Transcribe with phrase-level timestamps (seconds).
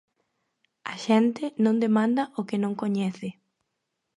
[0.93, 3.29] A xente non demanda o que non coñece.